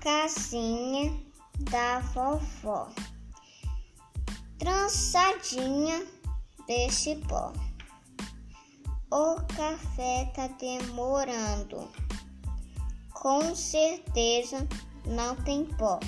casinha 0.00 1.12
da 1.70 2.00
vovó, 2.00 2.88
trançadinha 4.58 6.06
desse 6.66 7.16
pó. 7.28 7.52
O 9.10 9.36
café 9.56 10.30
tá 10.34 10.48
demorando, 10.48 11.90
com 13.12 13.54
certeza 13.54 14.68
não 15.06 15.34
tem 15.36 15.64
pó. 15.64 15.98